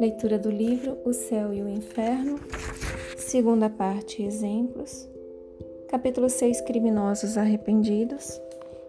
[0.00, 2.40] Leitura do livro O Céu e o Inferno,
[3.16, 5.08] segunda parte Exemplos,
[5.88, 8.40] capítulo 6 Criminosos Arrependidos,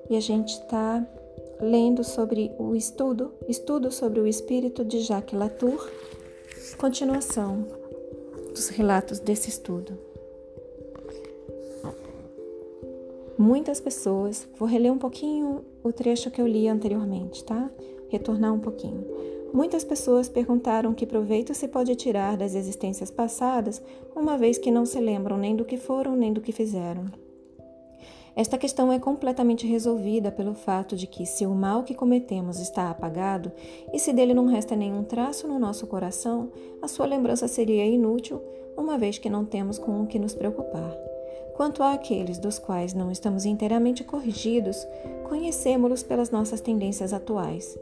[0.09, 1.05] e a gente está
[1.59, 5.89] lendo sobre o estudo, estudo sobre o espírito de Jacques Latour,
[6.77, 7.65] continuação
[8.49, 10.06] dos relatos desse estudo.
[13.37, 17.69] Muitas pessoas, vou reler um pouquinho o trecho que eu li anteriormente, tá?
[18.09, 19.05] Retornar um pouquinho.
[19.53, 23.79] Muitas pessoas perguntaram que proveito se pode tirar das existências passadas,
[24.15, 27.05] uma vez que não se lembram nem do que foram nem do que fizeram.
[28.35, 32.89] Esta questão é completamente resolvida pelo fato de que, se o mal que cometemos está
[32.89, 33.51] apagado
[33.93, 38.41] e se dele não resta nenhum traço no nosso coração, a sua lembrança seria inútil,
[38.75, 41.06] uma vez que não temos com o que nos preocupar.
[41.57, 44.87] Quanto àqueles dos quais não estamos inteiramente corrigidos,
[45.27, 47.75] conhecemos-los pelas nossas tendências atuais.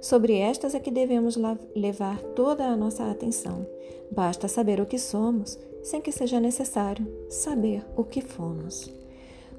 [0.00, 1.36] Sobre estas é que devemos
[1.74, 3.66] levar toda a nossa atenção.
[4.12, 8.94] Basta saber o que somos, sem que seja necessário saber o que fomos.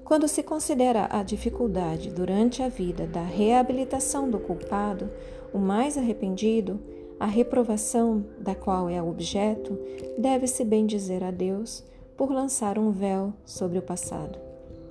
[0.05, 5.09] Quando se considera a dificuldade durante a vida da reabilitação do culpado,
[5.53, 6.79] o mais arrependido,
[7.19, 9.77] a reprovação da qual é objeto,
[10.17, 11.83] deve-se bem dizer a Deus
[12.17, 14.39] por lançar um véu sobre o passado.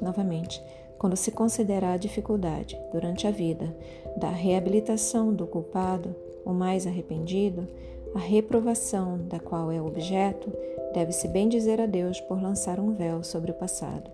[0.01, 0.63] Novamente,
[0.99, 3.77] quando se considera a dificuldade durante a vida
[4.17, 7.67] da reabilitação do culpado, o mais arrependido,
[8.15, 10.51] a reprovação da qual é objeto,
[10.95, 14.11] deve-se bem dizer a Deus por lançar um véu sobre o passado.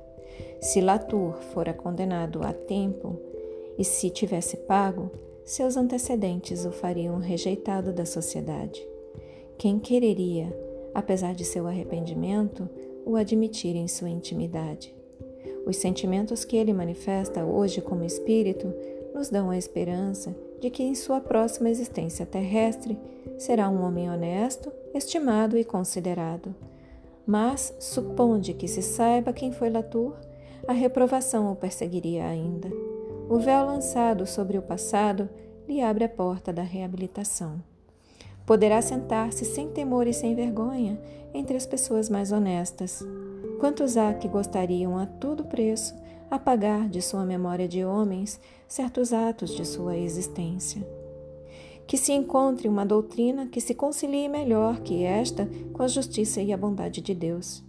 [0.60, 3.18] Se Latour fora condenado a tempo
[3.78, 5.10] e se tivesse pago,
[5.44, 8.84] seus antecedentes o fariam rejeitado da sociedade.
[9.58, 10.56] Quem quereria,
[10.94, 12.68] apesar de seu arrependimento,
[13.05, 14.95] o admitir em sua intimidade?
[15.67, 18.72] Os sentimentos que ele manifesta hoje como espírito
[19.14, 22.98] nos dão a esperança de que em sua próxima existência terrestre
[23.39, 26.55] será um homem honesto, estimado e considerado.
[27.27, 30.14] Mas, suponde que se saiba quem foi Latour,
[30.67, 32.70] a reprovação o perseguiria ainda.
[33.29, 35.29] O véu lançado sobre o passado
[35.69, 37.71] lhe abre a porta da reabilitação.
[38.47, 41.01] Poderá sentar-se sem temor e sem vergonha
[41.33, 43.05] entre as pessoas mais honestas.
[43.61, 45.95] Quantos há que gostariam a todo preço
[46.30, 50.86] apagar de sua memória de homens certos atos de sua existência?
[51.86, 56.52] Que se encontre uma doutrina que se concilie melhor que esta com a justiça e
[56.52, 57.63] a bondade de Deus.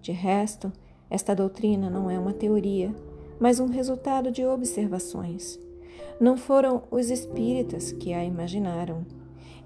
[0.00, 0.72] De resto,
[1.10, 2.94] esta doutrina não é uma teoria,
[3.38, 5.58] mas um resultado de observações.
[6.18, 9.04] Não foram os espíritas que a imaginaram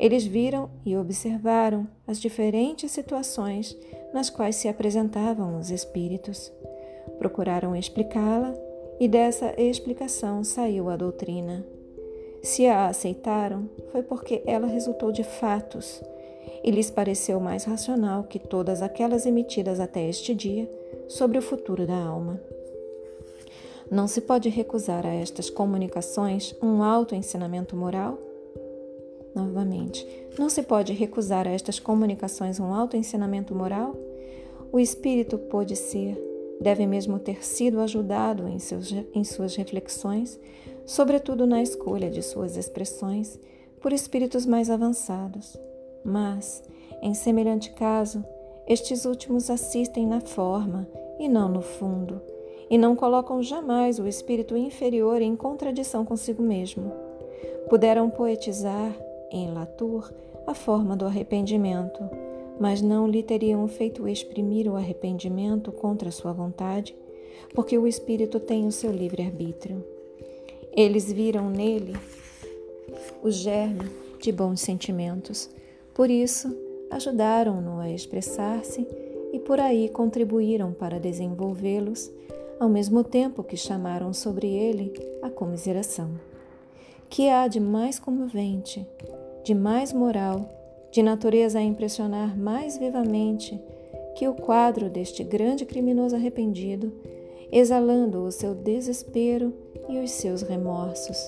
[0.01, 3.77] eles viram e observaram as diferentes situações
[4.15, 6.51] nas quais se apresentavam os espíritos.
[7.19, 8.55] Procuraram explicá-la
[8.99, 11.65] e dessa explicação saiu a doutrina.
[12.43, 16.03] Se a aceitaram, foi porque ela resultou de fatos
[16.65, 20.69] e lhes pareceu mais racional que todas aquelas emitidas até este dia
[21.09, 22.41] sobre o futuro da alma.
[23.91, 28.30] Não se pode recusar a estas comunicações um alto ensinamento moral?
[29.35, 30.07] Novamente,
[30.39, 33.95] não se pode recusar a estas comunicações um alto ensinamento moral?
[34.73, 36.17] O espírito pode ser,
[36.61, 40.39] deve mesmo ter sido ajudado em, seus, em suas reflexões,
[40.85, 43.39] sobretudo na escolha de suas expressões,
[43.81, 45.57] por espíritos mais avançados.
[46.05, 46.63] Mas,
[47.03, 48.25] em semelhante caso,
[48.67, 50.87] estes últimos assistem na forma
[51.19, 52.21] e não no fundo,
[52.69, 56.93] e não colocam jamais o espírito inferior em contradição consigo mesmo.
[57.69, 58.93] Puderam poetizar
[59.31, 60.13] em Latour
[60.47, 62.01] a forma do arrependimento,
[62.59, 66.95] mas não lhe teriam feito exprimir o arrependimento contra sua vontade,
[67.55, 69.85] porque o espírito tem o seu livre-arbítrio.
[70.73, 71.95] Eles viram nele
[73.23, 75.49] o germe de bons sentimentos,
[75.95, 76.55] por isso
[76.91, 78.87] ajudaram-no a expressar-se
[79.33, 82.11] e por aí contribuíram para desenvolvê-los,
[82.59, 84.93] ao mesmo tempo que chamaram sobre ele
[85.23, 86.30] a comiseração.
[87.11, 88.87] Que há de mais comovente
[89.43, 90.49] de mais moral,
[90.91, 93.61] de natureza a impressionar mais vivamente
[94.15, 96.93] que o quadro deste grande criminoso arrependido,
[97.51, 99.53] exalando o seu desespero
[99.89, 101.19] e os seus remorsos,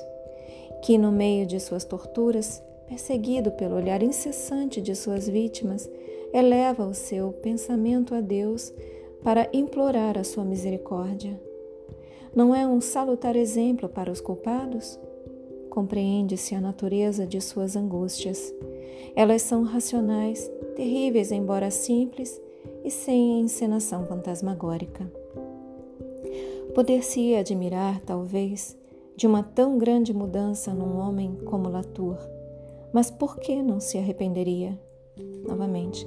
[0.82, 5.88] que no meio de suas torturas, perseguido pelo olhar incessante de suas vítimas,
[6.32, 8.72] eleva o seu pensamento a Deus
[9.22, 11.40] para implorar a sua misericórdia.
[12.34, 14.98] Não é um salutar exemplo para os culpados?
[15.72, 18.54] Compreende-se a natureza de suas angústias.
[19.16, 22.38] Elas são racionais, terríveis, embora simples
[22.84, 25.10] e sem encenação fantasmagórica.
[26.74, 28.76] Poder-se admirar, talvez,
[29.16, 32.18] de uma tão grande mudança num homem como Latour.
[32.92, 34.78] Mas por que não se arrependeria?
[35.48, 36.06] Novamente,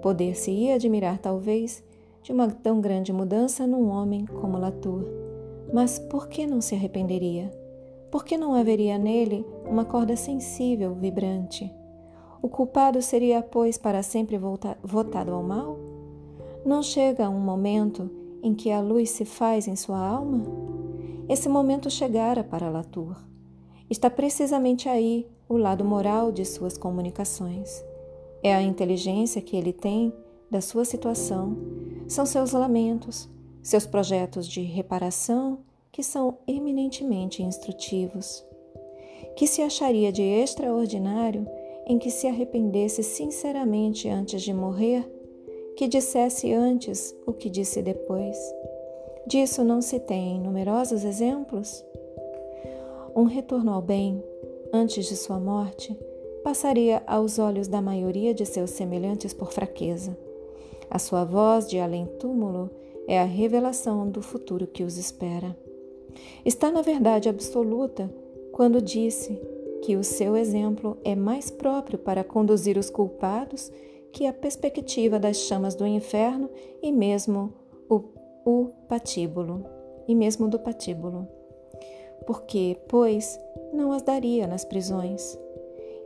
[0.00, 1.84] poder-se-ia admirar, talvez,
[2.22, 5.04] de uma tão grande mudança num homem como Latour.
[5.74, 7.65] Mas por que não se arrependeria?
[8.16, 11.70] Por que não haveria nele uma corda sensível, vibrante?
[12.40, 14.40] O culpado seria, pois, para sempre
[14.82, 15.78] votado ao mal?
[16.64, 18.10] Não chega um momento
[18.42, 20.42] em que a luz se faz em sua alma?
[21.28, 23.22] Esse momento chegara para Latour.
[23.90, 27.84] Está precisamente aí o lado moral de suas comunicações.
[28.42, 30.10] É a inteligência que ele tem
[30.50, 31.54] da sua situação,
[32.08, 33.28] são seus lamentos,
[33.62, 35.65] seus projetos de reparação
[35.96, 38.44] que são eminentemente instrutivos.
[39.34, 41.48] Que se acharia de extraordinário
[41.86, 45.10] em que se arrependesse sinceramente antes de morrer,
[45.74, 48.36] que dissesse antes o que disse depois.
[49.26, 51.82] Disso não se tem numerosos exemplos?
[53.16, 54.22] Um retorno ao bem,
[54.74, 55.98] antes de sua morte,
[56.44, 60.14] passaria aos olhos da maioria de seus semelhantes por fraqueza.
[60.90, 62.68] A sua voz de além-túmulo
[63.08, 65.56] é a revelação do futuro que os espera.
[66.44, 68.10] Está na verdade absoluta
[68.52, 69.38] quando disse
[69.82, 73.70] que o seu exemplo é mais próprio para conduzir os culpados
[74.12, 76.48] que a perspectiva das chamas do inferno
[76.82, 77.52] e mesmo
[77.88, 78.02] o,
[78.44, 79.64] o patíbulo,
[80.08, 81.28] e mesmo do patíbulo.
[82.26, 83.38] Porque, pois,
[83.72, 85.38] não as daria nas prisões.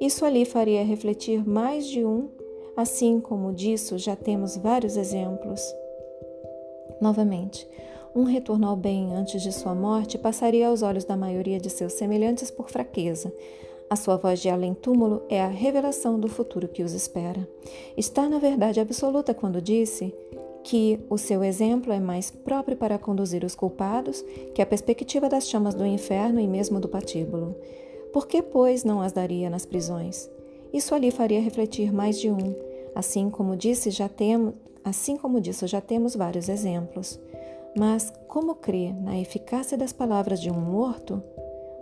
[0.00, 2.28] Isso ali faria refletir mais de um,
[2.76, 5.62] assim como disso já temos vários exemplos.
[7.00, 7.68] Novamente,
[8.14, 11.92] um retorno ao bem antes de sua morte passaria aos olhos da maioria de seus
[11.92, 13.32] semelhantes por fraqueza.
[13.88, 17.48] A sua voz de além-túmulo é a revelação do futuro que os espera.
[17.96, 20.14] Está na verdade absoluta quando disse
[20.62, 24.24] que o seu exemplo é mais próprio para conduzir os culpados
[24.54, 27.56] que a perspectiva das chamas do inferno e mesmo do patíbulo.
[28.12, 30.28] Por que, pois, não as daria nas prisões?
[30.72, 32.54] Isso ali faria refletir mais de um.
[32.94, 34.54] Assim como disse, já temos,
[34.84, 37.18] assim como disso já temos vários exemplos.
[37.76, 41.22] Mas como crer na eficácia das palavras de um morto?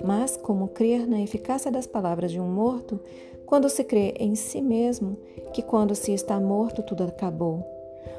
[0.05, 3.01] Mas como crer na eficácia das palavras de um morto
[3.47, 5.17] quando se crê em si mesmo
[5.53, 7.65] que quando se está morto tudo acabou?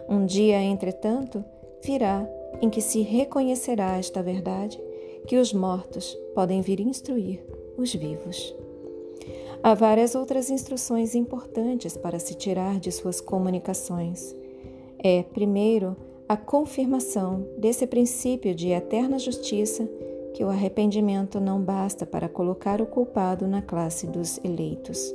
[0.10, 1.46] Um dia, entretanto,
[1.84, 2.28] virá
[2.62, 4.82] em que se reconhecerá esta verdade
[5.28, 7.46] que os mortos podem vir instruir
[7.78, 8.56] os vivos.
[9.62, 14.36] Há várias outras instruções importantes para se tirar de suas comunicações.
[14.98, 15.96] É, primeiro,
[16.30, 19.90] a confirmação desse princípio de eterna justiça
[20.36, 25.12] que o arrependimento não basta para colocar o culpado na classe dos eleitos.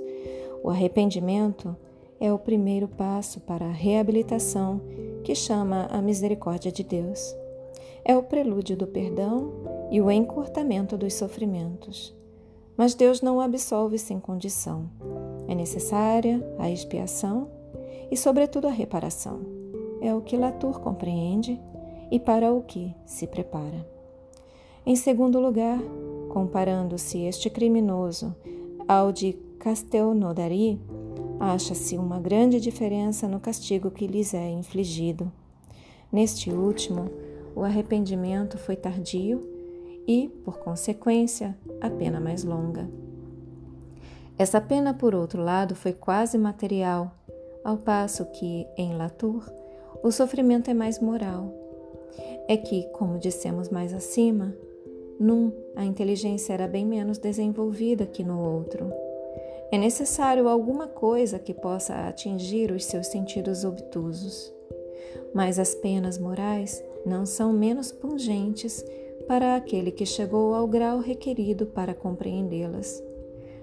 [0.60, 1.76] O arrependimento
[2.18, 4.80] é o primeiro passo para a reabilitação
[5.22, 7.32] que chama a misericórdia de Deus.
[8.04, 9.52] É o prelúdio do perdão
[9.92, 12.12] e o encurtamento dos sofrimentos.
[12.76, 14.90] Mas Deus não absolve sem condição.
[15.46, 17.48] É necessária a expiação
[18.10, 19.63] e, sobretudo, a reparação
[20.06, 21.58] é o que Latour compreende
[22.10, 23.88] e para o que se prepara.
[24.84, 25.80] Em segundo lugar,
[26.28, 28.34] comparando-se este criminoso
[28.86, 30.78] ao de Castelnaudary,
[31.40, 35.32] acha-se uma grande diferença no castigo que lhes é infligido.
[36.12, 37.10] Neste último,
[37.56, 39.42] o arrependimento foi tardio
[40.06, 42.90] e, por consequência, a pena mais longa.
[44.36, 47.10] Essa pena, por outro lado, foi quase material,
[47.64, 49.50] ao passo que, em Latour,
[50.04, 51.50] o sofrimento é mais moral.
[52.46, 54.54] É que, como dissemos mais acima,
[55.18, 58.92] num a inteligência era bem menos desenvolvida que no outro.
[59.72, 64.52] É necessário alguma coisa que possa atingir os seus sentidos obtusos.
[65.32, 68.84] Mas as penas morais não são menos pungentes
[69.26, 73.02] para aquele que chegou ao grau requerido para compreendê-las.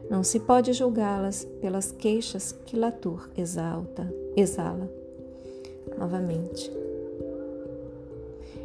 [0.09, 5.00] Não se pode julgá-las pelas queixas que Latour exalta, exala
[5.97, 6.71] novamente.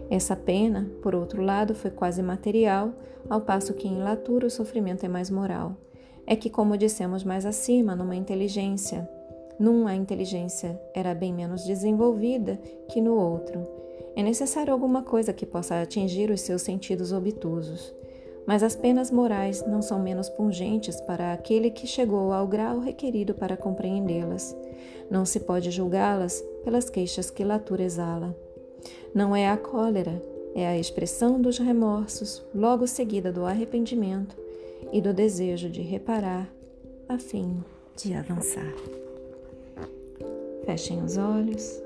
[0.09, 2.93] Essa pena, por outro lado, foi quase material,
[3.29, 5.77] ao passo que em Latura o sofrimento é mais moral.
[6.27, 9.09] É que, como dissemos mais acima, numa inteligência,
[9.59, 13.67] num a inteligência era bem menos desenvolvida que no outro.
[14.15, 17.95] É necessário alguma coisa que possa atingir os seus sentidos obtusos.
[18.47, 23.35] Mas as penas morais não são menos pungentes para aquele que chegou ao grau requerido
[23.35, 24.57] para compreendê-las.
[25.11, 28.37] Não se pode julgá-las pelas queixas que Latour exala.
[29.15, 30.21] Não é a cólera,
[30.53, 34.37] é a expressão dos remorsos, logo seguida do arrependimento
[34.93, 36.53] e do desejo de reparar,
[37.09, 37.63] a fim
[37.97, 38.75] de avançar.
[40.65, 41.81] Fechem os olhos.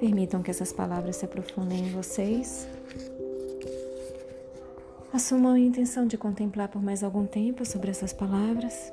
[0.00, 2.66] Permitam que essas palavras se aprofundem em vocês.
[5.12, 8.92] Assumam a intenção de contemplar por mais algum tempo sobre essas palavras.